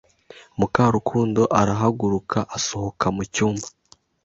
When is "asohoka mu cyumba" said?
2.57-3.67